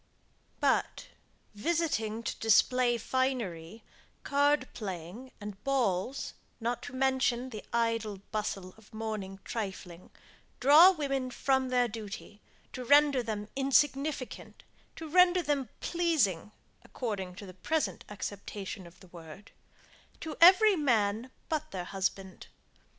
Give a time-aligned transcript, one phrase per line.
[0.59, 1.09] But,
[1.53, 3.83] visiting to display finery,
[4.23, 10.09] card playing, and balls, not to mention the idle bustle of morning trifling,
[10.59, 12.41] draw women from their duty,
[12.73, 14.63] to render them insignificant,
[14.95, 16.51] to render them pleasing,
[16.83, 19.51] according to the present acceptation of the word,
[20.19, 22.47] to every man, but their husband.